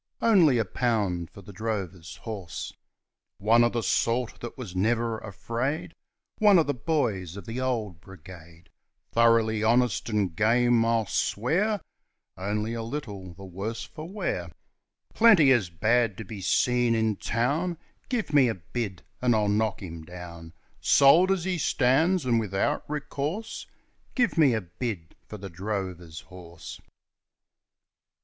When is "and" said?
10.09-10.35, 19.21-19.35, 22.25-22.39